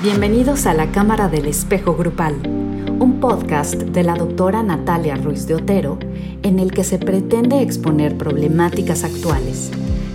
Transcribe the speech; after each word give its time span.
Bienvenidos 0.00 0.66
a 0.66 0.74
la 0.74 0.92
Cámara 0.92 1.28
del 1.28 1.46
Espejo 1.46 1.96
Grupal, 1.96 2.36
un 3.00 3.18
podcast 3.18 3.74
de 3.74 4.04
la 4.04 4.14
doctora 4.14 4.62
Natalia 4.62 5.16
Ruiz 5.16 5.48
de 5.48 5.56
Otero 5.56 5.98
en 6.44 6.60
el 6.60 6.70
que 6.70 6.84
se 6.84 7.00
pretende 7.00 7.62
exponer 7.62 8.16
problemáticas 8.16 9.02
actuales, 9.02 9.72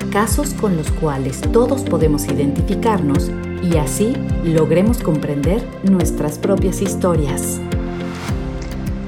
casos 0.09 0.53
con 0.53 0.77
los 0.77 0.89
cuales 0.89 1.41
todos 1.51 1.81
podemos 1.81 2.23
identificarnos 2.27 3.29
y 3.61 3.75
así 3.75 4.13
logremos 4.45 4.99
comprender 4.99 5.61
nuestras 5.83 6.39
propias 6.39 6.81
historias. 6.81 7.59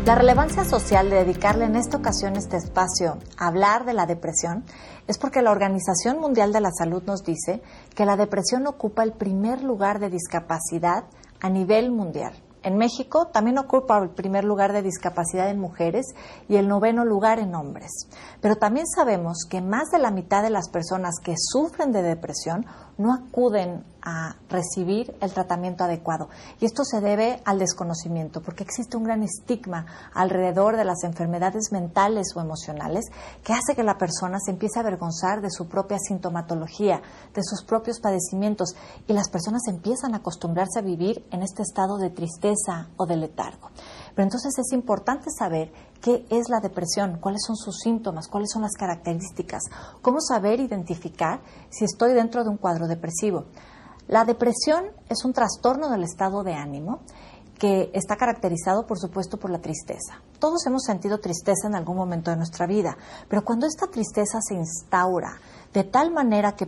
La 0.05 0.13
relevancia 0.13 0.63
social 0.65 1.09
de 1.09 1.15
dedicarle 1.15 1.65
en 1.65 1.75
esta 1.75 1.97
ocasión 1.97 2.35
este 2.35 2.57
espacio 2.57 3.17
a 3.39 3.47
hablar 3.47 3.85
de 3.85 3.93
la 3.93 4.05
depresión 4.05 4.63
es 5.07 5.17
porque 5.17 5.41
la 5.41 5.49
Organización 5.49 6.19
Mundial 6.19 6.53
de 6.53 6.61
la 6.61 6.69
Salud 6.69 7.01
nos 7.07 7.23
dice 7.23 7.63
que 7.95 8.05
la 8.05 8.15
depresión 8.15 8.67
ocupa 8.67 9.01
el 9.01 9.13
primer 9.13 9.63
lugar 9.63 9.97
de 9.97 10.11
discapacidad 10.11 11.05
a 11.41 11.49
nivel 11.49 11.89
mundial. 11.89 12.35
En 12.61 12.77
México 12.77 13.29
también 13.33 13.57
ocupa 13.57 13.97
el 13.97 14.11
primer 14.11 14.43
lugar 14.43 14.73
de 14.73 14.83
discapacidad 14.83 15.49
en 15.49 15.59
mujeres 15.59 16.05
y 16.47 16.57
el 16.57 16.67
noveno 16.67 17.03
lugar 17.03 17.39
en 17.39 17.55
hombres. 17.55 18.07
Pero 18.41 18.57
también 18.57 18.85
sabemos 18.85 19.47
que 19.49 19.61
más 19.61 19.89
de 19.89 19.97
la 19.97 20.11
mitad 20.11 20.43
de 20.43 20.51
las 20.51 20.69
personas 20.69 21.15
que 21.23 21.33
sufren 21.35 21.91
de 21.91 22.03
depresión 22.03 22.67
no 22.99 23.11
acuden 23.11 23.83
a 24.05 24.35
recibir 24.49 25.17
el 25.19 25.33
tratamiento 25.33 25.83
adecuado. 25.83 26.29
Y 26.61 26.65
esto 26.65 26.85
se 26.85 27.01
debe 27.01 27.41
al 27.43 27.59
desconocimiento, 27.59 28.41
porque 28.41 28.63
existe 28.63 28.95
un 28.95 29.03
gran 29.03 29.23
estigma 29.23 29.85
alrededor 30.13 30.77
de 30.77 30.85
las 30.85 31.03
enfermedades 31.03 31.71
mentales 31.71 32.27
o 32.35 32.41
emocionales 32.41 33.05
que 33.43 33.53
hace 33.53 33.75
que 33.75 33.83
la 33.83 33.97
persona 33.97 34.37
se 34.39 34.51
empiece 34.51 34.79
a 34.79 34.83
avergonzar 34.83 35.41
de 35.41 35.49
su 35.49 35.67
propia 35.67 35.97
sintomatología, 35.99 37.01
de 37.33 37.41
sus 37.43 37.63
propios 37.63 37.99
padecimientos, 37.99 38.75
y 39.07 39.13
las 39.13 39.29
personas 39.29 39.63
empiezan 39.67 40.13
a 40.13 40.17
acostumbrarse 40.17 40.79
a 40.79 40.83
vivir 40.83 41.25
en 41.31 41.41
este 41.41 41.63
estado 41.63 41.97
de 41.97 42.11
tristeza 42.11 42.89
o 42.97 43.05
de 43.05 43.17
letargo. 43.17 43.69
Pero 44.15 44.23
entonces 44.23 44.53
es 44.57 44.71
importante 44.71 45.29
saber 45.29 45.71
qué 46.01 46.25
es 46.29 46.49
la 46.49 46.59
depresión, 46.59 47.17
cuáles 47.19 47.41
son 47.45 47.55
sus 47.55 47.79
síntomas, 47.79 48.27
cuáles 48.27 48.51
son 48.51 48.61
las 48.61 48.73
características, 48.73 49.63
cómo 50.01 50.21
saber 50.21 50.59
identificar 50.59 51.41
si 51.69 51.83
estoy 51.83 52.13
dentro 52.13 52.43
de 52.43 52.49
un 52.49 52.57
cuadro 52.57 52.87
depresivo. 52.87 53.45
La 54.07 54.23
depresión 54.23 54.85
es 55.09 55.25
un 55.25 55.33
trastorno 55.33 55.89
del 55.89 56.03
estado 56.03 56.43
de 56.43 56.53
ánimo 56.53 57.01
que 57.57 57.89
está 57.93 58.15
caracterizado, 58.15 58.85
por 58.85 58.99
supuesto, 58.99 59.37
por 59.37 59.49
la 59.49 59.59
tristeza. 59.59 60.21
Todos 60.39 60.65
hemos 60.67 60.83
sentido 60.83 61.19
tristeza 61.19 61.67
en 61.67 61.75
algún 61.75 61.97
momento 61.97 62.31
de 62.31 62.37
nuestra 62.37 62.67
vida, 62.67 62.97
pero 63.29 63.43
cuando 63.43 63.67
esta 63.67 63.87
tristeza 63.87 64.39
se 64.41 64.55
instaura 64.55 65.39
de 65.75 65.83
tal 65.83 66.09
manera 66.09 66.53
que, 66.53 66.65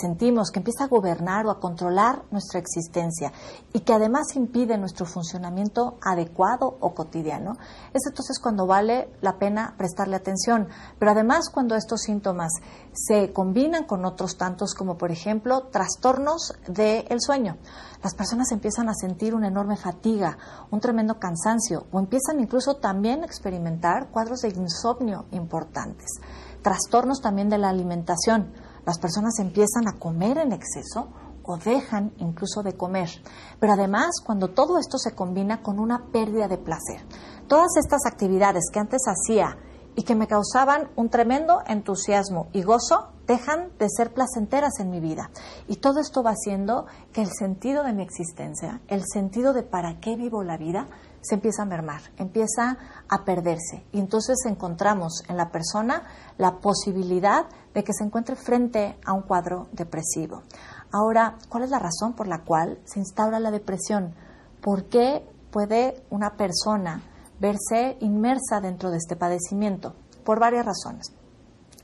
sentimos 0.00 0.52
que 0.52 0.60
empieza 0.60 0.84
a 0.84 0.86
gobernar 0.86 1.46
o 1.46 1.50
a 1.50 1.58
controlar 1.58 2.22
nuestra 2.30 2.60
existencia 2.60 3.32
y 3.72 3.80
que 3.80 3.92
además 3.92 4.36
impide 4.36 4.78
nuestro 4.78 5.04
funcionamiento 5.04 5.98
adecuado 6.00 6.76
o 6.78 6.94
cotidiano, 6.94 7.56
es 7.92 8.06
entonces 8.06 8.38
cuando 8.38 8.64
vale 8.64 9.10
la 9.20 9.36
pena 9.38 9.74
prestarle 9.76 10.14
atención. 10.14 10.68
Pero 10.96 11.10
además 11.10 11.50
cuando 11.52 11.74
estos 11.74 12.02
síntomas 12.02 12.52
se 12.92 13.32
combinan 13.32 13.82
con 13.82 14.04
otros 14.04 14.36
tantos 14.36 14.74
como 14.74 14.96
por 14.96 15.10
ejemplo 15.10 15.64
trastornos 15.72 16.54
del 16.68 17.20
sueño, 17.20 17.56
las 18.04 18.14
personas 18.14 18.52
empiezan 18.52 18.88
a 18.88 18.94
sentir 18.94 19.34
una 19.34 19.48
enorme 19.48 19.76
fatiga, 19.76 20.38
un 20.70 20.78
tremendo 20.78 21.18
cansancio 21.18 21.86
o 21.90 21.98
empiezan 21.98 22.38
incluso 22.38 22.76
también 22.76 22.95
a 23.04 23.26
experimentar 23.26 24.10
cuadros 24.10 24.40
de 24.40 24.48
insomnio 24.48 25.26
importantes 25.32 26.20
trastornos 26.66 27.20
también 27.20 27.48
de 27.48 27.58
la 27.58 27.68
alimentación. 27.68 28.52
Las 28.84 28.98
personas 28.98 29.38
empiezan 29.38 29.86
a 29.86 30.00
comer 30.00 30.36
en 30.38 30.50
exceso 30.50 31.06
o 31.44 31.58
dejan 31.58 32.12
incluso 32.16 32.64
de 32.64 32.76
comer. 32.76 33.08
Pero 33.60 33.74
además, 33.74 34.16
cuando 34.24 34.48
todo 34.48 34.76
esto 34.76 34.98
se 34.98 35.14
combina 35.14 35.62
con 35.62 35.78
una 35.78 36.06
pérdida 36.10 36.48
de 36.48 36.58
placer, 36.58 37.06
todas 37.46 37.76
estas 37.76 38.04
actividades 38.04 38.64
que 38.72 38.80
antes 38.80 39.02
hacía 39.06 39.56
y 39.94 40.02
que 40.02 40.16
me 40.16 40.26
causaban 40.26 40.90
un 40.96 41.08
tremendo 41.08 41.62
entusiasmo 41.68 42.48
y 42.52 42.62
gozo, 42.62 43.12
dejan 43.28 43.70
de 43.78 43.86
ser 43.88 44.12
placenteras 44.12 44.80
en 44.80 44.90
mi 44.90 44.98
vida. 44.98 45.30
Y 45.68 45.76
todo 45.76 46.00
esto 46.00 46.24
va 46.24 46.32
haciendo 46.32 46.86
que 47.12 47.22
el 47.22 47.30
sentido 47.30 47.84
de 47.84 47.92
mi 47.92 48.02
existencia, 48.02 48.80
el 48.88 49.04
sentido 49.06 49.52
de 49.52 49.62
para 49.62 50.00
qué 50.00 50.16
vivo 50.16 50.42
la 50.42 50.56
vida, 50.56 50.88
se 51.26 51.34
empieza 51.34 51.62
a 51.62 51.66
mermar, 51.66 52.00
empieza 52.16 52.78
a 53.08 53.24
perderse. 53.24 53.84
Y 53.92 53.98
entonces 53.98 54.36
encontramos 54.46 55.22
en 55.28 55.36
la 55.36 55.50
persona 55.50 56.04
la 56.38 56.60
posibilidad 56.60 57.46
de 57.74 57.82
que 57.82 57.92
se 57.92 58.04
encuentre 58.04 58.36
frente 58.36 58.98
a 59.04 59.12
un 59.12 59.22
cuadro 59.22 59.68
depresivo. 59.72 60.42
Ahora, 60.92 61.36
¿cuál 61.48 61.64
es 61.64 61.70
la 61.70 61.80
razón 61.80 62.14
por 62.14 62.28
la 62.28 62.42
cual 62.44 62.78
se 62.84 63.00
instaura 63.00 63.40
la 63.40 63.50
depresión? 63.50 64.14
¿Por 64.60 64.84
qué 64.84 65.28
puede 65.50 66.04
una 66.10 66.36
persona 66.36 67.02
verse 67.40 67.96
inmersa 68.00 68.60
dentro 68.60 68.90
de 68.90 68.98
este 68.98 69.16
padecimiento? 69.16 69.94
Por 70.24 70.38
varias 70.38 70.64
razones. 70.64 71.12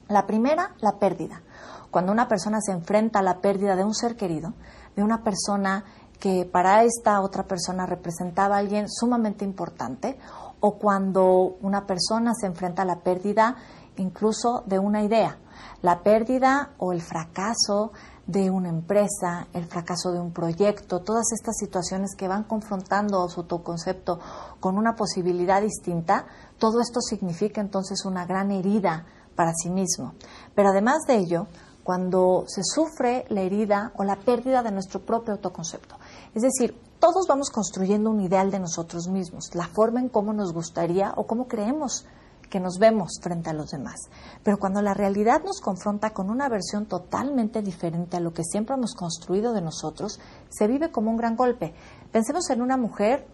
La 0.09 0.27
primera, 0.27 0.75
la 0.81 0.99
pérdida. 0.99 1.43
Cuando 1.91 2.13
una 2.13 2.29
persona 2.29 2.61
se 2.61 2.73
enfrenta 2.73 3.19
a 3.19 3.23
la 3.23 3.41
pérdida 3.41 3.77
de 3.77 3.85
un 3.85 3.95
ser 3.95 4.17
querido, 4.17 4.55
de 4.97 5.03
una 5.03 5.23
persona 5.23 5.85
que 6.23 6.45
para 6.45 6.85
esta 6.85 7.21
otra 7.21 7.49
persona 7.49 7.85
representaba 7.85 8.55
a 8.55 8.59
alguien 8.61 8.89
sumamente 8.89 9.45
importante 9.45 10.17
o 10.61 10.79
cuando 10.79 11.57
una 11.63 11.85
persona 11.85 12.31
se 12.33 12.47
enfrenta 12.47 12.83
a 12.83 12.85
la 12.85 13.01
pérdida 13.01 13.57
incluso 13.97 14.63
de 14.67 14.79
una 14.79 15.03
idea, 15.03 15.41
la 15.83 16.05
pérdida 16.05 16.75
o 16.79 16.93
el 16.93 17.03
fracaso 17.03 17.91
de 18.25 18.53
una 18.53 18.69
empresa, 18.69 19.49
el 19.53 19.65
fracaso 19.65 20.13
de 20.13 20.21
un 20.21 20.33
proyecto, 20.33 21.01
todas 21.01 21.33
estas 21.33 21.57
situaciones 21.57 22.15
que 22.17 22.29
van 22.29 22.45
confrontando 22.45 23.29
su 23.29 23.41
autoconcepto 23.41 24.21
con 24.61 24.79
una 24.79 24.95
posibilidad 24.95 25.61
distinta, 25.61 26.27
todo 26.57 26.81
esto 26.81 27.01
significa 27.01 27.61
entonces 27.61 28.05
una 28.05 28.27
gran 28.27 28.53
herida 28.53 29.07
para 29.35 29.55
sí 29.55 29.71
mismo. 29.71 30.15
Pero 30.55 30.69
además 30.69 31.03
de 31.09 31.17
ello, 31.17 31.49
cuando 31.83 32.45
se 32.47 32.63
sufre 32.63 33.25
la 33.29 33.43
herida 33.43 33.93
o 33.97 34.05
la 34.05 34.17
pérdida 34.17 34.63
de 34.63 34.71
nuestro 34.71 35.01
propio 35.01 35.35
autoconcepto. 35.35 35.97
Es 36.35 36.43
decir, 36.43 36.79
todos 36.99 37.27
vamos 37.27 37.51
construyendo 37.51 38.11
un 38.11 38.21
ideal 38.21 38.51
de 38.51 38.61
nosotros 38.61 39.09
mismos, 39.09 39.51
la 39.55 39.67
forma 39.67 40.01
en 40.01 40.09
cómo 40.09 40.33
nos 40.33 40.53
gustaría 40.53 41.13
o 41.17 41.27
cómo 41.27 41.49
creemos 41.49 42.07
que 42.49 42.61
nos 42.61 42.79
vemos 42.79 43.19
frente 43.23 43.49
a 43.49 43.55
los 43.55 43.71
demás. 43.71 43.97
Pero 44.45 44.59
cuando 44.59 44.83
la 44.83 44.93
realidad 44.93 45.43
nos 45.43 45.61
confronta 45.61 46.11
con 46.11 46.29
una 46.29 46.51
versión 46.51 46.87
totalmente 46.87 47.63
diferente 47.63 48.19
a 48.19 48.21
lo 48.21 48.35
que 48.35 48.45
siempre 48.45 48.77
hemos 48.77 48.95
construido 48.95 49.55
de 49.55 49.63
nosotros, 49.63 50.21
se 50.51 50.67
vive 50.67 50.93
como 50.93 51.11
un 51.11 51.17
gran 51.17 51.35
golpe. 51.35 51.75
Pensemos 52.13 52.51
en 52.51 52.61
una 52.61 52.77
mujer 52.77 53.27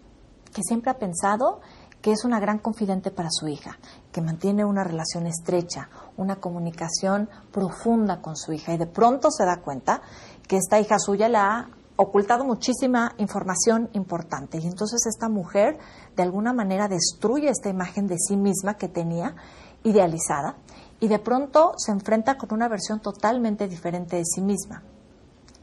que 0.53 0.63
siempre 0.63 0.89
ha 0.89 0.97
pensado 0.97 1.59
que 2.09 2.13
es 2.13 2.25
una 2.25 2.39
gran 2.39 2.57
confidente 2.57 3.11
para 3.11 3.29
su 3.29 3.47
hija, 3.47 3.77
que 4.11 4.19
mantiene 4.19 4.65
una 4.65 4.83
relación 4.83 5.27
estrecha, 5.27 5.89
una 6.17 6.37
comunicación 6.37 7.29
profunda 7.51 8.19
con 8.19 8.35
su 8.35 8.51
hija 8.51 8.73
y 8.73 8.79
de 8.79 8.87
pronto 8.87 9.29
se 9.29 9.45
da 9.45 9.57
cuenta 9.57 10.01
que 10.47 10.57
esta 10.57 10.79
hija 10.79 10.97
suya 10.97 11.29
le 11.29 11.37
ha 11.37 11.69
ocultado 11.97 12.45
muchísima 12.45 13.13
información 13.19 13.91
importante 13.93 14.57
y 14.57 14.65
entonces 14.65 15.05
esta 15.05 15.29
mujer 15.29 15.77
de 16.15 16.23
alguna 16.23 16.51
manera 16.51 16.87
destruye 16.87 17.47
esta 17.47 17.69
imagen 17.69 18.07
de 18.07 18.15
sí 18.17 18.35
misma 18.35 18.73
que 18.73 18.87
tenía 18.87 19.35
idealizada 19.83 20.55
y 20.99 21.09
de 21.09 21.19
pronto 21.19 21.73
se 21.77 21.91
enfrenta 21.91 22.39
con 22.39 22.51
una 22.53 22.67
versión 22.67 23.01
totalmente 23.01 23.67
diferente 23.67 24.15
de 24.15 24.25
sí 24.25 24.41
misma. 24.41 24.81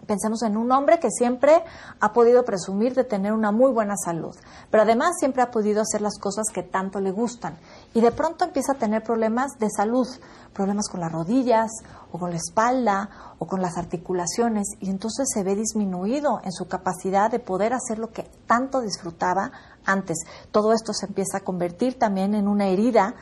Pensemos 0.07 0.43
en 0.43 0.57
un 0.57 0.71
hombre 0.71 1.01
que 1.01 1.11
siempre 1.11 1.65
ha 2.01 2.13
podido 2.13 2.45
presumir 2.45 2.95
de 2.95 3.03
tener 3.03 3.33
una 3.33 3.51
muy 3.51 3.73
buena 3.73 3.95
salud, 3.97 4.37
pero 4.71 4.85
además 4.85 5.17
siempre 5.19 5.43
ha 5.43 5.51
podido 5.51 5.83
hacer 5.83 6.01
las 6.01 6.19
cosas 6.19 6.47
que 6.53 6.63
tanto 6.63 7.01
le 7.01 7.11
gustan 7.11 7.59
y 7.93 8.01
de 8.01 8.13
pronto 8.13 8.45
empieza 8.45 8.73
a 8.73 8.79
tener 8.79 9.03
problemas 9.03 9.59
de 9.59 9.69
salud, 9.69 10.07
problemas 10.53 10.89
con 10.89 11.01
las 11.01 11.11
rodillas 11.11 11.71
o 12.13 12.19
con 12.19 12.31
la 12.31 12.37
espalda 12.37 13.11
o 13.39 13.47
con 13.47 13.61
las 13.61 13.77
articulaciones 13.77 14.69
y 14.79 14.91
entonces 14.91 15.27
se 15.33 15.43
ve 15.43 15.57
disminuido 15.57 16.41
en 16.45 16.53
su 16.53 16.69
capacidad 16.69 17.31
de 17.31 17.41
poder 17.41 17.73
hacer 17.73 17.99
lo 17.99 18.13
que 18.13 18.31
tanto 18.47 18.81
disfrutaba 18.83 19.51
antes. 19.85 20.19
Todo 20.53 20.73
esto 20.73 20.93
se 20.93 21.07
empieza 21.07 21.39
a 21.39 21.45
convertir 21.45 21.99
también 21.99 22.35
en 22.35 22.47
una 22.47 22.69
herida 22.69 23.15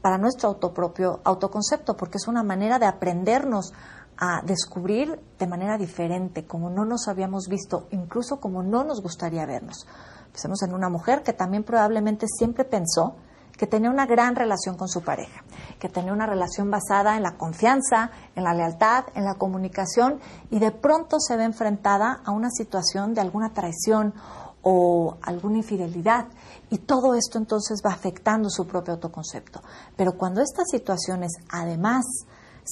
para 0.00 0.16
nuestro 0.16 0.48
autopropio 0.48 1.20
autoconcepto 1.24 1.96
porque 1.96 2.16
es 2.16 2.26
una 2.26 2.42
manera 2.42 2.78
de 2.78 2.86
aprendernos 2.86 3.72
a 4.20 4.42
descubrir 4.44 5.18
de 5.38 5.46
manera 5.46 5.78
diferente, 5.78 6.46
como 6.46 6.68
no 6.68 6.84
nos 6.84 7.08
habíamos 7.08 7.48
visto, 7.48 7.88
incluso 7.90 8.38
como 8.38 8.62
no 8.62 8.84
nos 8.84 9.00
gustaría 9.00 9.46
vernos. 9.46 9.86
Pensemos 10.30 10.62
en 10.62 10.74
una 10.74 10.90
mujer 10.90 11.22
que 11.22 11.32
también 11.32 11.64
probablemente 11.64 12.26
siempre 12.28 12.64
pensó 12.66 13.16
que 13.56 13.66
tenía 13.66 13.90
una 13.90 14.06
gran 14.06 14.36
relación 14.36 14.76
con 14.76 14.88
su 14.88 15.02
pareja, 15.02 15.42
que 15.78 15.88
tenía 15.88 16.12
una 16.12 16.26
relación 16.26 16.70
basada 16.70 17.16
en 17.16 17.22
la 17.22 17.36
confianza, 17.36 18.10
en 18.34 18.44
la 18.44 18.54
lealtad, 18.54 19.04
en 19.14 19.24
la 19.24 19.34
comunicación 19.34 20.20
y 20.50 20.58
de 20.58 20.70
pronto 20.70 21.18
se 21.18 21.36
ve 21.36 21.44
enfrentada 21.44 22.20
a 22.24 22.30
una 22.30 22.50
situación 22.50 23.14
de 23.14 23.22
alguna 23.22 23.52
traición 23.52 24.14
o 24.62 25.16
alguna 25.22 25.58
infidelidad 25.58 26.28
y 26.68 26.78
todo 26.78 27.14
esto 27.14 27.38
entonces 27.38 27.82
va 27.84 27.92
afectando 27.92 28.50
su 28.50 28.66
propio 28.66 28.94
autoconcepto. 28.94 29.62
Pero 29.96 30.12
cuando 30.12 30.42
estas 30.42 30.68
situaciones 30.70 31.32
además 31.50 32.04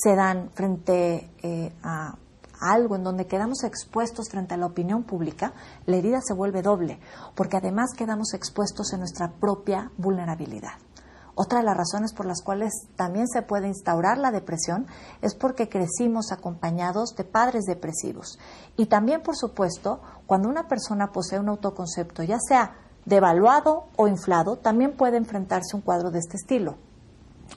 se 0.01 0.15
dan 0.15 0.51
frente 0.51 1.31
eh, 1.43 1.73
a, 1.83 2.17
algo 2.61 2.97
en 2.97 3.05
donde 3.05 3.27
quedamos 3.27 3.65
expuestos 3.65 4.29
frente 4.31 4.55
a 4.55 4.57
la 4.57 4.67
opinión 4.67 5.05
pública, 5.05 5.53
la 5.87 5.97
herida 5.97 6.21
se 6.21 6.35
vuelve 6.35 6.63
doble, 6.63 7.01
porque 7.35 7.57
además 7.57 7.91
quedamos 7.97 8.35
expuestos 8.35 8.93
en 8.93 9.01
nuestra 9.01 9.33
propia 9.33 9.91
vulnerabilidad. 9.97 10.73
Otra 11.35 11.61
de 11.61 11.65
las 11.65 11.77
razones 11.77 12.13
por 12.13 12.27
las 12.27 12.43
cuales 12.43 12.73
también 12.97 13.29
se 13.29 13.43
puede 13.43 13.69
instaurar 13.69 14.19
la 14.19 14.33
depresión 14.33 14.87
es 15.23 15.37
porque 15.37 15.69
crecimos 15.69 16.33
acompañados 16.33 17.15
de 17.17 17.23
padres 17.23 17.65
depresivos. 17.65 18.41
Y 18.77 18.87
también, 18.87 19.23
por 19.23 19.37
supuesto, 19.37 20.01
cuando 20.27 20.49
una 20.49 20.67
persona 20.67 21.13
posee 21.13 21.39
un 21.39 21.49
autoconcepto, 21.49 22.25
ya 22.25 22.39
sea 22.41 22.75
devaluado 23.05 23.85
o 23.97 24.09
inflado, 24.09 24.57
también 24.57 24.97
puede 24.97 25.17
enfrentarse 25.17 25.75
a 25.75 25.77
un 25.77 25.83
cuadro 25.83 26.11
de 26.11 26.19
este 26.19 26.37
estilo. 26.37 26.77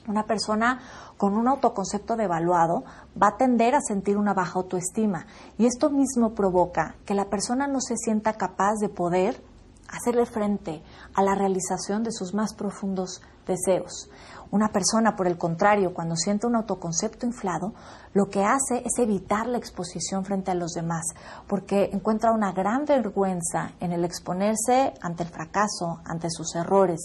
Una 0.08 0.24
persona 0.24 0.80
con 1.16 1.34
un 1.34 1.46
autoconcepto 1.48 2.16
devaluado 2.16 2.84
va 3.20 3.28
a 3.28 3.36
tender 3.36 3.74
a 3.74 3.80
sentir 3.80 4.16
una 4.16 4.34
baja 4.34 4.58
autoestima. 4.58 5.26
Y 5.58 5.66
esto 5.66 5.90
mismo 5.90 6.34
provoca 6.34 6.96
que 7.04 7.14
la 7.14 7.26
persona 7.26 7.66
no 7.66 7.80
se 7.80 7.96
sienta 7.96 8.32
capaz 8.32 8.74
de 8.80 8.88
poder 8.88 9.42
hacerle 9.88 10.26
frente 10.26 10.82
a 11.14 11.22
la 11.22 11.34
realización 11.34 12.02
de 12.02 12.12
sus 12.12 12.34
más 12.34 12.54
profundos 12.54 13.20
deseos. 13.46 14.08
Una 14.52 14.68
persona, 14.68 15.16
por 15.16 15.26
el 15.26 15.38
contrario, 15.38 15.94
cuando 15.94 16.14
siente 16.14 16.46
un 16.46 16.56
autoconcepto 16.56 17.24
inflado, 17.24 17.72
lo 18.12 18.26
que 18.26 18.44
hace 18.44 18.82
es 18.84 18.98
evitar 18.98 19.46
la 19.46 19.56
exposición 19.56 20.26
frente 20.26 20.50
a 20.50 20.54
los 20.54 20.72
demás, 20.72 21.06
porque 21.46 21.88
encuentra 21.90 22.32
una 22.32 22.52
gran 22.52 22.84
vergüenza 22.84 23.72
en 23.80 23.92
el 23.92 24.04
exponerse 24.04 24.92
ante 25.00 25.22
el 25.22 25.30
fracaso, 25.30 26.02
ante 26.04 26.28
sus 26.28 26.54
errores, 26.54 27.00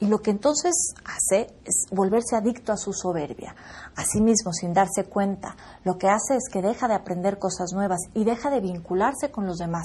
y 0.00 0.06
lo 0.06 0.20
que 0.20 0.30
entonces 0.30 0.94
hace 1.04 1.54
es 1.66 1.84
volverse 1.90 2.34
adicto 2.34 2.72
a 2.72 2.78
su 2.78 2.94
soberbia. 2.94 3.54
Asimismo, 3.94 4.54
sin 4.54 4.72
darse 4.72 5.04
cuenta, 5.04 5.54
lo 5.84 5.98
que 5.98 6.08
hace 6.08 6.36
es 6.36 6.48
que 6.50 6.62
deja 6.62 6.88
de 6.88 6.94
aprender 6.94 7.38
cosas 7.38 7.74
nuevas 7.74 8.00
y 8.14 8.24
deja 8.24 8.48
de 8.48 8.60
vincularse 8.60 9.30
con 9.30 9.44
los 9.44 9.58
demás, 9.58 9.84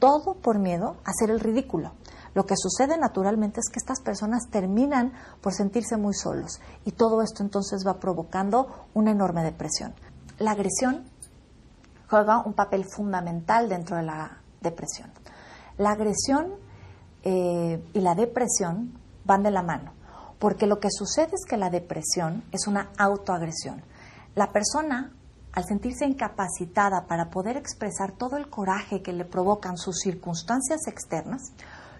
todo 0.00 0.34
por 0.34 0.58
miedo 0.58 0.96
a 1.04 1.10
hacer 1.10 1.30
el 1.30 1.38
ridículo. 1.38 1.92
Lo 2.38 2.46
que 2.46 2.54
sucede 2.56 2.96
naturalmente 2.96 3.58
es 3.58 3.68
que 3.68 3.80
estas 3.80 4.00
personas 4.00 4.48
terminan 4.48 5.12
por 5.40 5.52
sentirse 5.52 5.96
muy 5.96 6.14
solos 6.14 6.60
y 6.84 6.92
todo 6.92 7.20
esto 7.20 7.42
entonces 7.42 7.82
va 7.84 7.98
provocando 7.98 8.86
una 8.94 9.10
enorme 9.10 9.42
depresión. 9.42 9.92
La 10.38 10.52
agresión 10.52 11.02
juega 12.08 12.44
un 12.46 12.52
papel 12.52 12.84
fundamental 12.84 13.68
dentro 13.68 13.96
de 13.96 14.04
la 14.04 14.40
depresión. 14.60 15.10
La 15.78 15.90
agresión 15.90 16.52
eh, 17.24 17.84
y 17.92 18.00
la 18.00 18.14
depresión 18.14 18.96
van 19.24 19.42
de 19.42 19.50
la 19.50 19.64
mano, 19.64 19.94
porque 20.38 20.68
lo 20.68 20.78
que 20.78 20.92
sucede 20.92 21.32
es 21.34 21.44
que 21.44 21.56
la 21.56 21.70
depresión 21.70 22.44
es 22.52 22.68
una 22.68 22.92
autoagresión. 22.98 23.82
La 24.36 24.52
persona 24.52 25.12
al 25.50 25.64
sentirse 25.64 26.06
incapacitada 26.06 27.06
para 27.08 27.30
poder 27.30 27.56
expresar 27.56 28.12
todo 28.12 28.36
el 28.36 28.48
coraje 28.48 29.02
que 29.02 29.12
le 29.12 29.24
provocan 29.24 29.76
sus 29.76 29.98
circunstancias 29.98 30.86
externas, 30.86 31.52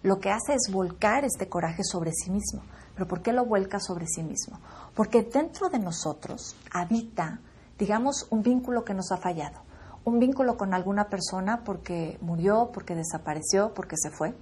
lo 0.02 0.18
que 0.18 0.30
hace 0.30 0.54
es 0.54 0.72
volcar 0.72 1.24
este 1.24 1.48
coraje 1.48 1.82
sobre 1.84 2.12
sí 2.12 2.30
mismo. 2.30 2.62
¿Pero 2.94 3.06
por 3.06 3.22
qué 3.22 3.32
lo 3.32 3.44
vuelca 3.44 3.78
sobre 3.78 4.06
sí 4.06 4.22
mismo? 4.22 4.58
Porque 4.94 5.22
dentro 5.22 5.68
de 5.68 5.78
nosotros 5.78 6.56
habita, 6.72 7.40
digamos, 7.78 8.26
un 8.30 8.42
vínculo 8.42 8.84
que 8.84 8.94
nos 8.94 9.12
ha 9.12 9.18
fallado. 9.18 9.60
Un 10.04 10.18
vínculo 10.18 10.56
con 10.56 10.74
alguna 10.74 11.08
persona 11.08 11.62
porque 11.64 12.18
murió, 12.20 12.70
porque 12.72 12.94
desapareció, 12.94 13.72
porque 13.74 13.96
se 13.96 14.10
fue. 14.10 14.34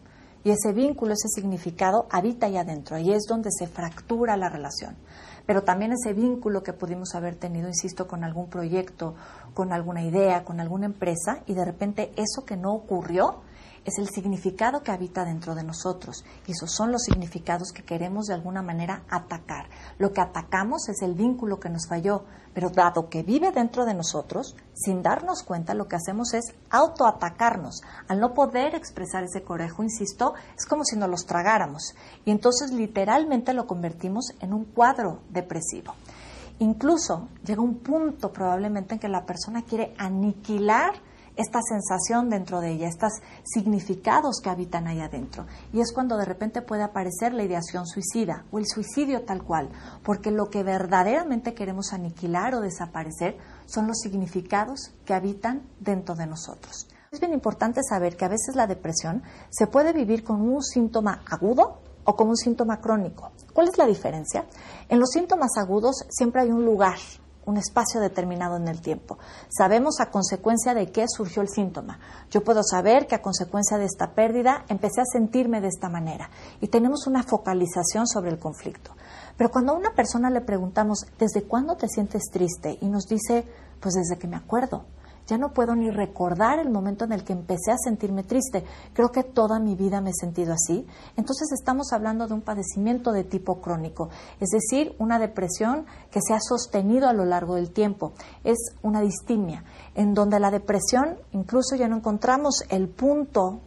Y 0.45 0.51
ese 0.51 0.73
vínculo, 0.73 1.13
ese 1.13 1.29
significado 1.29 2.07
habita 2.11 2.47
ahí 2.47 2.57
adentro. 2.57 2.97
Ahí 2.97 3.13
es 3.13 3.25
donde 3.29 3.51
se 3.51 3.67
fractura 3.67 4.37
la 4.37 4.49
relación. 4.49 4.97
Pero 5.45 5.63
también 5.63 5.93
ese 5.93 6.13
vínculo 6.13 6.63
que 6.63 6.73
pudimos 6.73 7.15
haber 7.15 7.37
tenido, 7.37 7.69
insisto, 7.69 8.07
con 8.07 8.25
algún 8.25 8.49
proyecto, 8.49 9.15
con 9.55 9.73
alguna 9.73 10.03
idea, 10.03 10.45
con 10.45 10.61
alguna 10.61 10.87
empresa, 10.87 11.43
y 11.47 11.55
de 11.55 11.65
repente 11.65 12.13
eso 12.17 12.45
que 12.45 12.57
no 12.57 12.75
ocurrió 12.75 13.43
es 13.87 13.99
el 13.99 14.09
significado 14.09 14.83
que 14.83 14.91
habita 14.91 15.25
dentro 15.25 15.55
de 15.55 15.63
nosotros 15.63 16.25
y 16.47 16.53
esos 16.53 16.73
son 16.75 16.91
los 16.91 17.05
significados 17.05 17.71
que 17.73 17.85
queremos 17.85 18.27
de 18.27 18.35
alguna 18.35 18.61
manera 18.61 19.05
atacar. 19.09 19.69
Lo 19.99 20.13
que 20.13 20.21
atacamos 20.21 20.89
es 20.89 21.03
el 21.03 21.15
vínculo 21.15 21.61
que 21.61 21.71
nos 21.71 21.87
falló, 21.89 22.25
pero 22.53 22.71
dado 22.71 23.09
que 23.09 23.23
vive 23.23 23.53
dentro 23.53 23.85
de 23.87 23.95
nosotros, 23.95 24.57
sin 24.75 25.03
darnos 25.03 25.45
cuenta 25.45 25.73
lo 25.73 25.87
que 25.87 25.95
hacemos 25.95 26.35
es 26.35 26.53
autoatacarnos. 26.69 27.81
Al 28.09 28.19
no 28.19 28.35
poder 28.35 28.75
expresar 28.75 29.23
ese 29.23 29.45
coraje, 29.45 29.81
insisto, 29.81 30.35
es 30.57 30.67
como 30.67 30.85
si 30.85 30.97
nos 30.97 31.09
los 31.09 31.25
tragáramos 31.25 31.95
y 32.25 32.33
entonces 32.33 32.73
literalmente 32.73 33.55
lo 33.55 33.69
convertimos 33.69 34.33
en 34.41 34.53
un 34.53 34.65
cuadro 34.65 35.21
depresivo. 35.31 35.95
Incluso 36.59 37.29
llega 37.45 37.63
un 37.63 37.77
punto 37.79 38.33
probablemente 38.33 38.95
en 38.95 39.01
que 39.01 39.09
la 39.09 39.25
persona 39.25 39.63
quiere 39.63 39.95
aniquilar 39.97 40.95
esta 41.37 41.61
sensación 41.63 42.31
dentro 42.31 42.61
de 42.61 42.73
ella, 42.73 42.89
estos 42.89 43.13
significados 43.45 44.41
que 44.43 44.51
habitan 44.51 44.87
ahí 44.87 45.01
adentro. 45.01 45.47
Y 45.73 45.81
es 45.81 45.93
cuando 45.93 46.17
de 46.17 46.25
repente 46.25 46.63
puede 46.63 46.83
aparecer 46.83 47.33
la 47.33 47.45
ideación 47.45 47.87
suicida 47.87 48.45
o 48.51 48.59
el 48.59 48.67
suicidio 48.67 49.25
tal 49.25 49.43
cual, 49.43 49.69
porque 50.03 50.31
lo 50.31 50.51
que 50.51 50.63
verdaderamente 50.63 51.55
queremos 51.55 51.93
aniquilar 51.93 52.55
o 52.55 52.61
desaparecer 52.61 53.37
son 53.67 53.87
los 53.87 53.99
significados 53.99 54.93
que 55.05 55.15
habitan 55.15 55.63
dentro 55.81 56.15
de 56.15 56.27
nosotros. 56.27 56.89
Es 57.11 57.21
bien 57.21 57.33
importante 57.33 57.81
saber 57.89 58.17
que 58.17 58.25
a 58.25 58.29
veces 58.29 58.57
la 58.57 58.67
depresión 58.67 59.23
se 59.51 59.67
puede 59.67 59.93
vivir 59.93 60.25
con 60.25 60.41
un 60.41 60.63
síntoma 60.63 61.23
agudo 61.31 61.81
o 62.05 62.17
como 62.17 62.31
un 62.31 62.37
síntoma 62.37 62.81
crónico. 62.81 63.33
¿Cuál 63.53 63.69
es 63.69 63.79
la 63.79 63.87
diferencia? 63.87 64.47
En 64.89 64.99
los 64.99 65.11
síntomas 65.11 65.57
agudos 65.57 66.05
siempre 66.09 66.43
hay 66.43 66.51
un 66.51 66.65
lugar, 66.65 66.99
un 67.47 67.57
espacio 67.57 68.01
determinado 68.01 68.57
en 68.57 68.69
el 68.69 68.83
tiempo. 68.83 69.19
Sabemos 69.49 70.01
a 70.01 70.11
consecuencia 70.11 70.75
de 70.75 70.93
qué 70.93 71.07
surgió 71.09 71.43
el 71.43 71.49
síntoma. 71.49 71.99
Yo 72.31 72.45
puedo 72.45 72.63
saber 72.63 73.07
que 73.07 73.15
a 73.15 73.23
consecuencia 73.23 73.79
de 73.79 73.87
esta 73.87 74.13
pérdida 74.15 74.65
empecé 74.69 75.01
a 75.01 75.05
sentirme 75.11 75.61
de 75.61 75.69
esta 75.69 75.89
manera 75.89 76.29
y 76.61 76.69
tenemos 76.69 77.07
una 77.07 77.23
focalización 77.23 78.07
sobre 78.07 78.31
el 78.31 78.39
conflicto. 78.39 78.91
Pero 79.37 79.51
cuando 79.51 79.73
a 79.73 79.77
una 79.77 79.95
persona 79.95 80.31
le 80.31 80.41
preguntamos, 80.41 81.07
¿desde 81.19 81.45
cuándo 81.45 81.77
te 81.77 81.89
sientes 81.89 82.25
triste? 82.33 82.79
Y 82.81 82.89
nos 82.89 83.07
dice, 83.07 83.47
pues 83.81 83.95
desde 83.95 84.19
que 84.19 84.27
me 84.27 84.37
acuerdo. 84.37 84.85
Ya 85.27 85.39
no 85.39 85.53
puedo 85.53 85.75
ni 85.75 85.91
recordar 85.91 86.61
el 86.61 86.71
momento 86.71 87.05
en 87.05 87.13
el 87.13 87.25
que 87.25 87.33
empecé 87.33 87.73
a 87.73 87.79
sentirme 87.79 88.23
triste. 88.23 88.65
Creo 88.93 89.11
que 89.11 89.25
toda 89.25 89.59
mi 89.59 89.75
vida 89.75 90.01
me 90.01 90.11
he 90.11 90.15
sentido 90.15 90.53
así. 90.53 90.87
Entonces 91.17 91.51
estamos 91.53 91.93
hablando 91.93 92.29
de 92.29 92.35
un 92.35 92.43
padecimiento 92.43 93.11
de 93.11 93.25
tipo 93.25 93.61
crónico, 93.61 94.09
es 94.41 94.51
decir, 94.51 94.95
una 94.99 95.19
depresión 95.19 95.85
que 96.11 96.21
se 96.23 96.33
ha 96.33 96.41
sostenido 96.41 97.09
a 97.09 97.13
lo 97.13 97.25
largo 97.25 97.57
del 97.57 97.73
tiempo. 97.73 98.13
Es 98.45 98.59
una 98.83 99.01
distimia, 99.01 99.65
en 99.95 100.15
donde 100.15 100.39
la 100.39 100.51
depresión 100.51 101.17
incluso 101.33 101.75
ya 101.75 101.89
no 101.89 101.97
encontramos 101.97 102.63
el 102.69 102.89
punto 102.89 103.61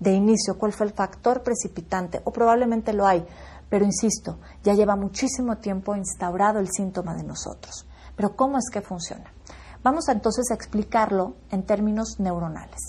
de 0.00 0.12
inicio, 0.12 0.58
cuál 0.58 0.72
fue 0.72 0.86
el 0.86 0.92
factor 0.92 1.42
precipitante, 1.42 2.20
o 2.24 2.32
probablemente 2.32 2.92
lo 2.92 3.06
hay, 3.06 3.24
pero 3.68 3.84
insisto, 3.84 4.38
ya 4.64 4.74
lleva 4.74 4.96
muchísimo 4.96 5.58
tiempo 5.58 5.94
instaurado 5.94 6.58
el 6.58 6.68
síntoma 6.70 7.14
de 7.14 7.22
nosotros. 7.22 7.86
Pero 8.16 8.34
¿cómo 8.34 8.58
es 8.58 8.68
que 8.70 8.80
funciona? 8.80 9.32
Vamos 9.82 10.08
entonces 10.10 10.50
a 10.50 10.54
explicarlo 10.54 11.36
en 11.50 11.64
términos 11.64 12.16
neuronales. 12.18 12.80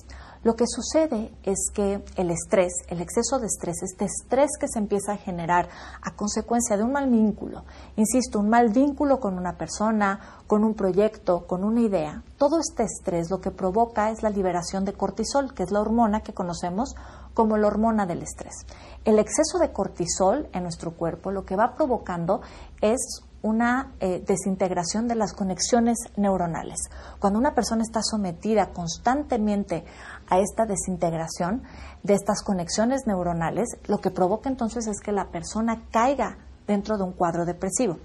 Lo 0.43 0.57
que 0.57 0.65
sucede 0.67 1.31
es 1.43 1.69
que 1.73 2.03
el 2.17 2.31
estrés, 2.31 2.73
el 2.89 2.99
exceso 2.99 3.39
de 3.39 3.45
estrés, 3.45 3.77
este 3.81 4.05
estrés 4.05 4.49
que 4.59 4.67
se 4.67 4.79
empieza 4.79 5.13
a 5.13 5.17
generar 5.17 5.69
a 6.01 6.15
consecuencia 6.15 6.75
de 6.75 6.83
un 6.83 6.91
mal 6.91 7.09
vínculo, 7.09 7.63
insisto, 7.95 8.39
un 8.39 8.49
mal 8.49 8.69
vínculo 8.69 9.21
con 9.21 9.37
una 9.37 9.55
persona, 9.57 10.19
con 10.47 10.65
un 10.65 10.73
proyecto, 10.73 11.45
con 11.47 11.63
una 11.63 11.79
idea, 11.79 12.23
todo 12.37 12.59
este 12.59 12.83
estrés 12.83 13.29
lo 13.29 13.39
que 13.39 13.51
provoca 13.51 14.09
es 14.09 14.21
la 14.21 14.31
liberación 14.31 14.83
de 14.83 14.93
cortisol, 14.93 15.53
que 15.53 15.63
es 15.63 15.71
la 15.71 15.79
hormona 15.79 16.21
que 16.21 16.33
conocemos 16.33 16.95
como 17.33 17.55
la 17.55 17.67
hormona 17.67 18.05
del 18.05 18.23
estrés. 18.23 18.65
El 19.05 19.17
exceso 19.17 19.59
de 19.59 19.71
cortisol 19.71 20.49
en 20.51 20.63
nuestro 20.63 20.91
cuerpo 20.91 21.31
lo 21.31 21.45
que 21.45 21.55
va 21.55 21.75
provocando 21.75 22.41
es 22.81 23.21
una 23.43 23.93
eh, 23.99 24.23
desintegración 24.25 25.07
de 25.07 25.15
las 25.15 25.33
conexiones 25.33 25.97
neuronales. 26.15 26.79
Cuando 27.19 27.39
una 27.39 27.53
persona 27.53 27.81
está 27.81 28.01
sometida 28.03 28.71
constantemente 28.71 29.83
a 30.29 30.39
esta 30.39 30.65
desintegración 30.65 31.63
de 32.03 32.13
estas 32.13 32.43
conexiones 32.43 33.01
neuronales, 33.07 33.77
lo 33.87 33.99
que 33.99 34.11
provoca 34.11 34.49
entonces 34.49 34.87
es 34.87 34.99
que 34.99 35.11
la 35.11 35.31
persona 35.31 35.83
caiga 35.91 36.37
dentro 36.67 36.97
de 36.97 37.03
un 37.03 37.13
cuadro 37.13 37.45
depresivo. 37.45 37.97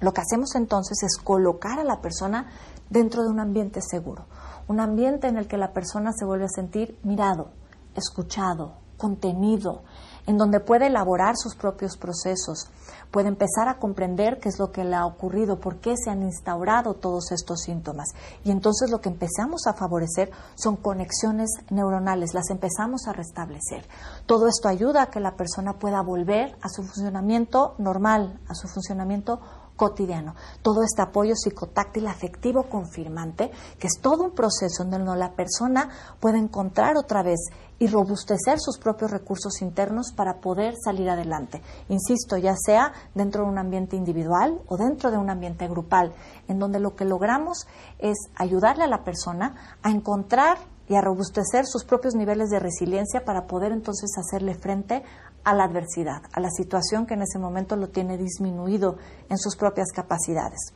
Lo 0.00 0.12
que 0.12 0.20
hacemos 0.20 0.54
entonces 0.54 1.02
es 1.02 1.22
colocar 1.22 1.78
a 1.78 1.84
la 1.84 2.00
persona 2.00 2.46
dentro 2.88 3.22
de 3.22 3.28
un 3.28 3.40
ambiente 3.40 3.80
seguro, 3.80 4.26
un 4.68 4.80
ambiente 4.80 5.26
en 5.26 5.36
el 5.36 5.48
que 5.48 5.56
la 5.56 5.72
persona 5.72 6.12
se 6.12 6.24
vuelve 6.24 6.44
a 6.44 6.48
sentir 6.48 6.98
mirado, 7.02 7.50
escuchado, 7.94 8.74
contenido, 8.96 9.82
en 10.26 10.38
donde 10.38 10.60
puede 10.60 10.86
elaborar 10.86 11.36
sus 11.36 11.54
propios 11.54 11.96
procesos, 11.96 12.68
puede 13.10 13.28
empezar 13.28 13.68
a 13.68 13.78
comprender 13.78 14.38
qué 14.40 14.48
es 14.48 14.58
lo 14.58 14.70
que 14.70 14.84
le 14.84 14.96
ha 14.96 15.06
ocurrido, 15.06 15.58
por 15.60 15.78
qué 15.78 15.94
se 15.96 16.10
han 16.10 16.22
instaurado 16.22 16.94
todos 16.94 17.32
estos 17.32 17.60
síntomas. 17.60 18.08
Y 18.44 18.50
entonces 18.50 18.90
lo 18.90 19.00
que 19.00 19.08
empezamos 19.08 19.66
a 19.66 19.74
favorecer 19.74 20.30
son 20.54 20.76
conexiones 20.76 21.50
neuronales, 21.70 22.34
las 22.34 22.50
empezamos 22.50 23.06
a 23.06 23.12
restablecer. 23.12 23.86
Todo 24.26 24.48
esto 24.48 24.68
ayuda 24.68 25.02
a 25.02 25.10
que 25.10 25.20
la 25.20 25.36
persona 25.36 25.78
pueda 25.78 26.02
volver 26.02 26.56
a 26.62 26.68
su 26.68 26.82
funcionamiento 26.82 27.74
normal, 27.78 28.40
a 28.48 28.54
su 28.54 28.68
funcionamiento 28.68 29.40
cotidiano. 29.76 30.34
Todo 30.62 30.82
este 30.82 31.02
apoyo 31.02 31.34
psicotáctil 31.34 32.06
afectivo 32.06 32.64
confirmante, 32.64 33.50
que 33.78 33.86
es 33.86 34.00
todo 34.00 34.24
un 34.24 34.32
proceso 34.32 34.82
en 34.82 34.90
donde 34.90 35.16
la 35.16 35.32
persona 35.32 35.88
puede 36.20 36.38
encontrar 36.38 36.96
otra 36.96 37.22
vez 37.22 37.40
y 37.78 37.88
robustecer 37.88 38.60
sus 38.60 38.78
propios 38.78 39.10
recursos 39.10 39.60
internos 39.60 40.12
para 40.14 40.40
poder 40.40 40.74
salir 40.82 41.10
adelante. 41.10 41.62
Insisto, 41.88 42.36
ya 42.36 42.54
sea 42.56 42.92
dentro 43.14 43.42
de 43.42 43.50
un 43.50 43.58
ambiente 43.58 43.96
individual 43.96 44.60
o 44.68 44.76
dentro 44.76 45.10
de 45.10 45.18
un 45.18 45.30
ambiente 45.30 45.66
grupal, 45.66 46.12
en 46.46 46.60
donde 46.60 46.78
lo 46.78 46.94
que 46.94 47.04
logramos 47.04 47.66
es 47.98 48.16
ayudarle 48.36 48.84
a 48.84 48.88
la 48.88 49.02
persona 49.02 49.78
a 49.82 49.90
encontrar 49.90 50.58
y 50.88 50.94
a 50.94 51.00
robustecer 51.00 51.66
sus 51.66 51.84
propios 51.84 52.14
niveles 52.14 52.50
de 52.50 52.58
resiliencia 52.58 53.24
para 53.24 53.46
poder 53.46 53.72
entonces 53.72 54.10
hacerle 54.18 54.54
frente 54.54 55.02
a 55.44 55.54
la 55.54 55.64
adversidad, 55.64 56.22
a 56.32 56.40
la 56.40 56.50
situación 56.50 57.06
que 57.06 57.14
en 57.14 57.22
ese 57.22 57.38
momento 57.38 57.76
lo 57.76 57.88
tiene 57.88 58.16
disminuido 58.16 58.96
en 59.28 59.38
sus 59.38 59.56
propias 59.56 59.92
capacidades. 59.92 60.72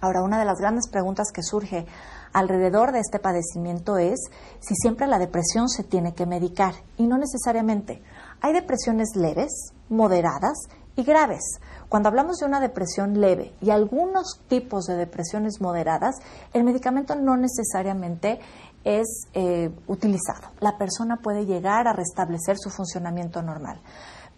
Ahora, 0.00 0.22
una 0.22 0.38
de 0.38 0.44
las 0.44 0.58
grandes 0.58 0.88
preguntas 0.88 1.28
que 1.32 1.42
surge 1.42 1.86
alrededor 2.32 2.92
de 2.92 3.00
este 3.00 3.18
padecimiento 3.18 3.96
es 3.96 4.20
si 4.60 4.74
siempre 4.74 5.06
la 5.06 5.18
depresión 5.18 5.68
se 5.68 5.84
tiene 5.84 6.12
que 6.14 6.26
medicar 6.26 6.74
y 6.98 7.06
no 7.06 7.16
necesariamente. 7.16 8.02
Hay 8.42 8.52
depresiones 8.52 9.16
leves, 9.16 9.72
moderadas 9.88 10.58
y 10.96 11.04
graves. 11.04 11.60
Cuando 11.88 12.08
hablamos 12.08 12.38
de 12.38 12.46
una 12.46 12.60
depresión 12.60 13.20
leve 13.20 13.54
y 13.62 13.70
algunos 13.70 14.40
tipos 14.48 14.84
de 14.84 14.96
depresiones 14.96 15.60
moderadas, 15.60 16.16
el 16.52 16.64
medicamento 16.64 17.14
no 17.14 17.36
necesariamente 17.36 18.38
es 18.86 19.26
eh, 19.34 19.68
utilizado. 19.88 20.52
La 20.60 20.78
persona 20.78 21.16
puede 21.16 21.44
llegar 21.44 21.88
a 21.88 21.92
restablecer 21.92 22.56
su 22.56 22.70
funcionamiento 22.70 23.42
normal. 23.42 23.80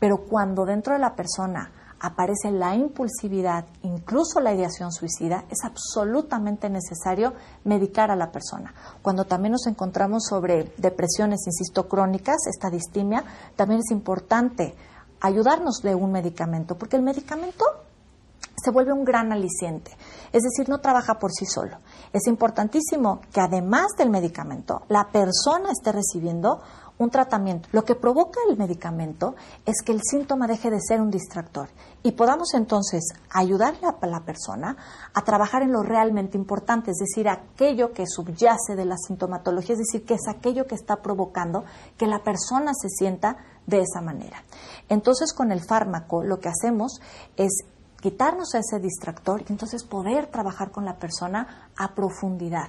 Pero 0.01 0.25
cuando 0.25 0.65
dentro 0.65 0.95
de 0.95 0.99
la 0.99 1.15
persona 1.15 1.71
aparece 2.01 2.51
la 2.51 2.75
impulsividad, 2.75 3.67
incluso 3.83 4.41
la 4.41 4.55
ideación 4.55 4.91
suicida, 4.91 5.45
es 5.51 5.59
absolutamente 5.65 6.71
necesario 6.71 7.35
medicar 7.65 8.11
a 8.11 8.17
la 8.17 8.33
persona. 8.33 8.73
Cuando 9.03 9.27
también 9.27 9.53
nos 9.53 9.67
encontramos 9.67 10.25
sobre 10.27 10.73
depresiones, 10.79 11.41
insisto, 11.47 11.87
crónicas, 11.87 12.47
esta 12.47 12.71
distimia, 12.71 13.25
también 13.55 13.81
es 13.81 13.91
importante 13.91 14.75
ayudarnos 15.21 15.83
de 15.83 15.95
un 15.95 16.11
medicamento, 16.11 16.79
porque 16.79 16.97
el 16.97 17.03
medicamento 17.03 17.65
se 18.69 18.73
vuelve 18.73 18.93
un 18.93 19.03
gran 19.03 19.33
aliciente, 19.33 19.97
es 20.31 20.43
decir, 20.43 20.69
no 20.69 20.81
trabaja 20.81 21.15
por 21.15 21.33
sí 21.33 21.47
solo. 21.47 21.79
Es 22.13 22.27
importantísimo 22.27 23.23
que 23.33 23.41
además 23.41 23.87
del 23.97 24.11
medicamento, 24.11 24.83
la 24.89 25.09
persona 25.09 25.71
esté 25.73 25.91
recibiendo 25.91 26.61
un 26.99 27.09
tratamiento. 27.09 27.69
Lo 27.73 27.85
que 27.85 27.95
provoca 27.95 28.41
el 28.51 28.59
medicamento 28.59 29.37
es 29.65 29.81
que 29.83 29.93
el 29.93 30.03
síntoma 30.03 30.47
deje 30.47 30.69
de 30.69 30.81
ser 30.81 31.01
un 31.01 31.11
distractor 31.11 31.71
y 32.03 32.13
podamos 32.13 32.53
entonces 32.53 33.05
ayudarle 33.31 33.87
a 33.87 34.07
la 34.07 34.21
persona 34.21 34.77
a 35.15 35.23
trabajar 35.23 35.63
en 35.63 35.73
lo 35.73 35.83
realmente 35.83 36.37
importante, 36.37 36.91
es 36.91 36.99
decir, 36.99 37.27
aquello 37.27 37.93
que 37.93 38.05
subyace 38.07 38.77
de 38.77 38.85
la 38.85 38.97
sintomatología, 38.99 39.77
es 39.77 39.79
decir, 39.79 40.05
que 40.05 40.15
es 40.15 40.29
aquello 40.29 40.67
que 40.67 40.75
está 40.75 40.97
provocando 40.97 41.65
que 41.97 42.07
la 42.07 42.23
persona 42.23 42.73
se 42.75 42.91
sienta 42.91 43.39
de 43.67 43.81
esa 43.81 44.03
manera. 44.03 44.43
Entonces, 44.91 45.33
con 45.33 45.53
el 45.53 45.65
fármaco 45.65 46.23
lo 46.23 46.39
que 46.39 46.51
hacemos 46.51 47.01
es 47.37 47.65
quitarnos 48.01 48.55
ese 48.55 48.79
distractor 48.81 49.43
y 49.43 49.53
entonces 49.53 49.85
poder 49.85 50.27
trabajar 50.27 50.71
con 50.71 50.85
la 50.85 50.97
persona 50.97 51.71
a 51.77 51.95
profundidad. 51.95 52.69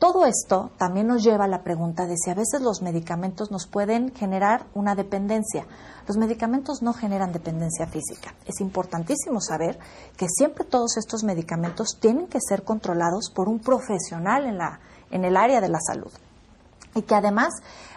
Todo 0.00 0.24
esto 0.24 0.70
también 0.78 1.08
nos 1.08 1.22
lleva 1.22 1.44
a 1.44 1.48
la 1.48 1.62
pregunta 1.62 2.06
de 2.06 2.16
si 2.16 2.30
a 2.30 2.34
veces 2.34 2.62
los 2.62 2.80
medicamentos 2.80 3.50
nos 3.50 3.66
pueden 3.66 4.14
generar 4.14 4.64
una 4.72 4.94
dependencia. 4.94 5.66
Los 6.08 6.16
medicamentos 6.16 6.80
no 6.80 6.94
generan 6.94 7.32
dependencia 7.32 7.86
física. 7.86 8.34
Es 8.46 8.62
importantísimo 8.62 9.42
saber 9.42 9.78
que 10.16 10.26
siempre 10.26 10.64
todos 10.64 10.96
estos 10.96 11.22
medicamentos 11.22 11.98
tienen 12.00 12.28
que 12.28 12.38
ser 12.40 12.64
controlados 12.64 13.30
por 13.34 13.46
un 13.50 13.58
profesional 13.58 14.46
en, 14.46 14.56
la, 14.56 14.80
en 15.10 15.26
el 15.26 15.36
área 15.36 15.60
de 15.60 15.68
la 15.68 15.80
salud. 15.80 16.10
Y 16.94 17.02
que 17.02 17.14
además 17.14 17.52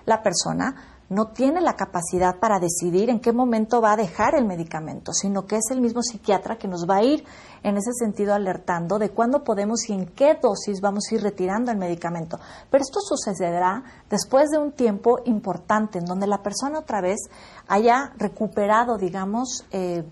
la 0.05 0.21
persona 0.21 0.92
no 1.13 1.27
tiene 1.27 1.61
la 1.61 1.75
capacidad 1.75 2.39
para 2.39 2.59
decidir 2.59 3.09
en 3.09 3.19
qué 3.19 3.31
momento 3.31 3.81
va 3.81 3.93
a 3.93 3.97
dejar 3.97 4.35
el 4.35 4.45
medicamento, 4.45 5.13
sino 5.13 5.45
que 5.45 5.57
es 5.57 5.71
el 5.71 5.79
mismo 5.79 6.01
psiquiatra 6.01 6.57
que 6.57 6.67
nos 6.67 6.87
va 6.89 6.97
a 6.97 7.03
ir 7.03 7.23
en 7.61 7.77
ese 7.77 7.91
sentido 7.93 8.33
alertando 8.33 8.99
de 8.99 9.11
cuándo 9.11 9.43
podemos 9.43 9.87
y 9.89 9.93
en 9.93 10.07
qué 10.07 10.37
dosis 10.41 10.81
vamos 10.81 11.05
a 11.09 11.15
ir 11.15 11.21
retirando 11.21 11.71
el 11.71 11.77
medicamento. 11.77 12.39
Pero 12.69 12.81
esto 12.81 12.99
sucederá 12.99 13.83
después 14.09 14.49
de 14.49 14.57
un 14.57 14.71
tiempo 14.71 15.19
importante 15.25 15.99
en 15.99 16.05
donde 16.05 16.27
la 16.27 16.41
persona 16.41 16.79
otra 16.79 16.99
vez 16.99 17.19
haya 17.67 18.11
recuperado, 18.17 18.97
digamos, 18.97 19.65
eh, 19.71 20.03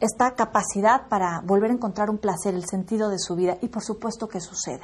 esta 0.00 0.34
capacidad 0.34 1.08
para 1.08 1.40
volver 1.42 1.70
a 1.70 1.74
encontrar 1.74 2.10
un 2.10 2.18
placer, 2.18 2.54
el 2.54 2.66
sentido 2.66 3.08
de 3.08 3.18
su 3.18 3.34
vida 3.34 3.56
y 3.62 3.68
por 3.68 3.82
supuesto 3.82 4.28
que 4.28 4.40
sucede. 4.40 4.82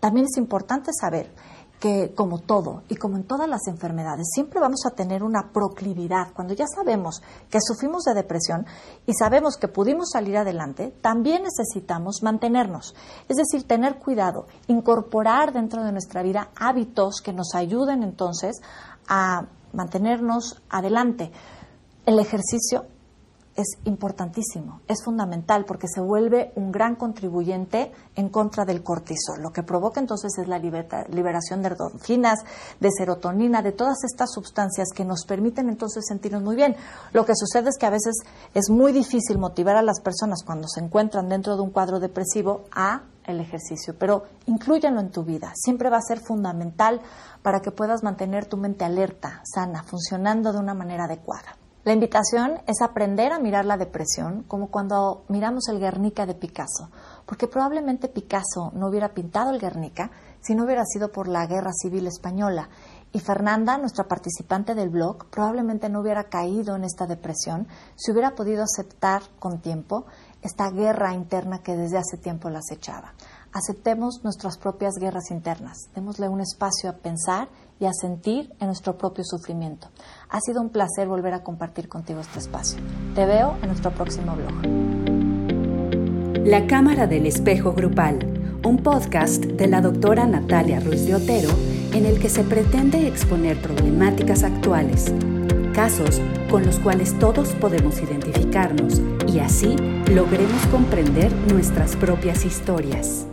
También 0.00 0.26
es 0.26 0.36
importante 0.36 0.90
saber 0.92 1.32
que 1.80 2.12
como 2.14 2.38
todo 2.38 2.82
y 2.88 2.96
como 2.96 3.16
en 3.16 3.24
todas 3.24 3.48
las 3.48 3.66
enfermedades, 3.66 4.28
siempre 4.34 4.60
vamos 4.60 4.80
a 4.86 4.94
tener 4.94 5.22
una 5.22 5.50
proclividad. 5.50 6.32
Cuando 6.34 6.52
ya 6.52 6.66
sabemos 6.66 7.22
que 7.48 7.58
sufrimos 7.60 8.04
de 8.04 8.14
depresión 8.14 8.66
y 9.06 9.14
sabemos 9.14 9.56
que 9.56 9.66
pudimos 9.66 10.10
salir 10.12 10.36
adelante, 10.36 10.94
también 11.00 11.42
necesitamos 11.42 12.20
mantenernos. 12.22 12.94
Es 13.28 13.38
decir, 13.38 13.66
tener 13.66 13.98
cuidado, 13.98 14.46
incorporar 14.66 15.54
dentro 15.54 15.82
de 15.82 15.92
nuestra 15.92 16.22
vida 16.22 16.50
hábitos 16.54 17.22
que 17.24 17.32
nos 17.32 17.54
ayuden 17.54 18.02
entonces 18.02 18.60
a 19.08 19.46
mantenernos 19.72 20.62
adelante. 20.68 21.32
El 22.04 22.18
ejercicio 22.18 22.84
es 23.56 23.78
importantísimo, 23.84 24.80
es 24.86 25.02
fundamental 25.04 25.64
porque 25.64 25.88
se 25.88 26.00
vuelve 26.00 26.52
un 26.54 26.70
gran 26.72 26.96
contribuyente 26.96 27.92
en 28.14 28.28
contra 28.28 28.64
del 28.64 28.82
cortisol. 28.82 29.42
Lo 29.42 29.50
que 29.50 29.62
provoca 29.62 30.00
entonces 30.00 30.32
es 30.38 30.48
la 30.48 30.58
liberación 30.58 31.62
de 31.62 31.68
endorfinas, 31.68 32.40
de 32.78 32.88
serotonina, 32.96 33.62
de 33.62 33.72
todas 33.72 34.04
estas 34.04 34.32
sustancias 34.32 34.88
que 34.94 35.04
nos 35.04 35.24
permiten 35.26 35.68
entonces 35.68 36.04
sentirnos 36.06 36.42
muy 36.42 36.56
bien. 36.56 36.76
Lo 37.12 37.24
que 37.24 37.34
sucede 37.34 37.68
es 37.70 37.76
que 37.78 37.86
a 37.86 37.90
veces 37.90 38.14
es 38.54 38.70
muy 38.70 38.92
difícil 38.92 39.38
motivar 39.38 39.76
a 39.76 39.82
las 39.82 40.00
personas 40.00 40.42
cuando 40.44 40.68
se 40.68 40.80
encuentran 40.80 41.28
dentro 41.28 41.56
de 41.56 41.62
un 41.62 41.70
cuadro 41.70 42.00
depresivo 42.00 42.64
a 42.72 43.02
el 43.24 43.40
ejercicio, 43.40 43.94
pero 43.98 44.24
inclúyanlo 44.46 45.00
en 45.00 45.10
tu 45.10 45.24
vida. 45.24 45.52
Siempre 45.54 45.90
va 45.90 45.98
a 45.98 46.02
ser 46.02 46.20
fundamental 46.20 47.00
para 47.42 47.60
que 47.60 47.70
puedas 47.70 48.02
mantener 48.02 48.46
tu 48.46 48.56
mente 48.56 48.84
alerta, 48.84 49.42
sana, 49.44 49.82
funcionando 49.82 50.52
de 50.52 50.58
una 50.58 50.74
manera 50.74 51.04
adecuada. 51.04 51.56
La 51.82 51.94
invitación 51.94 52.60
es 52.66 52.82
aprender 52.82 53.32
a 53.32 53.38
mirar 53.38 53.64
la 53.64 53.78
depresión 53.78 54.42
como 54.42 54.70
cuando 54.70 55.24
miramos 55.28 55.66
el 55.70 55.80
Guernica 55.80 56.26
de 56.26 56.34
Picasso, 56.34 56.90
porque 57.24 57.46
probablemente 57.46 58.08
Picasso 58.08 58.70
no 58.74 58.88
hubiera 58.88 59.14
pintado 59.14 59.48
el 59.48 59.58
Guernica 59.58 60.10
si 60.42 60.54
no 60.54 60.64
hubiera 60.64 60.84
sido 60.84 61.10
por 61.10 61.26
la 61.26 61.46
Guerra 61.46 61.70
Civil 61.72 62.06
Española. 62.06 62.68
Y 63.12 63.20
Fernanda, 63.20 63.78
nuestra 63.78 64.04
participante 64.04 64.74
del 64.74 64.90
blog, 64.90 65.30
probablemente 65.30 65.88
no 65.88 66.02
hubiera 66.02 66.24
caído 66.24 66.76
en 66.76 66.84
esta 66.84 67.06
depresión 67.06 67.66
si 67.96 68.12
hubiera 68.12 68.34
podido 68.34 68.62
aceptar 68.62 69.22
con 69.38 69.62
tiempo 69.62 70.04
esta 70.42 70.70
guerra 70.70 71.14
interna 71.14 71.62
que 71.62 71.76
desde 71.76 71.96
hace 71.96 72.18
tiempo 72.18 72.50
la 72.50 72.58
acechaba. 72.58 73.14
Aceptemos 73.52 74.20
nuestras 74.22 74.58
propias 74.58 74.94
guerras 75.00 75.32
internas, 75.32 75.88
démosle 75.92 76.28
un 76.28 76.40
espacio 76.40 76.88
a 76.88 76.98
pensar 76.98 77.48
y 77.80 77.86
a 77.86 77.92
sentir 77.92 78.54
en 78.60 78.68
nuestro 78.68 78.96
propio 78.96 79.24
sufrimiento. 79.24 79.88
Ha 80.28 80.40
sido 80.40 80.60
un 80.60 80.70
placer 80.70 81.08
volver 81.08 81.34
a 81.34 81.42
compartir 81.42 81.88
contigo 81.88 82.20
este 82.20 82.38
espacio. 82.38 82.80
Te 83.16 83.26
veo 83.26 83.56
en 83.60 83.66
nuestro 83.66 83.90
próximo 83.90 84.36
blog. 84.36 84.52
La 86.46 86.68
Cámara 86.68 87.08
del 87.08 87.26
Espejo 87.26 87.72
Grupal, 87.72 88.60
un 88.64 88.84
podcast 88.84 89.44
de 89.44 89.66
la 89.66 89.80
doctora 89.80 90.26
Natalia 90.26 90.78
Ruiz 90.78 91.04
de 91.06 91.16
Otero 91.16 91.50
en 91.92 92.06
el 92.06 92.20
que 92.20 92.28
se 92.28 92.44
pretende 92.44 93.08
exponer 93.08 93.60
problemáticas 93.60 94.44
actuales, 94.44 95.12
casos 95.74 96.20
con 96.48 96.64
los 96.64 96.78
cuales 96.78 97.18
todos 97.18 97.48
podemos 97.54 98.00
identificarnos 98.00 99.00
y 99.26 99.40
así 99.40 99.74
logremos 100.14 100.66
comprender 100.66 101.32
nuestras 101.52 101.96
propias 101.96 102.44
historias. 102.44 103.26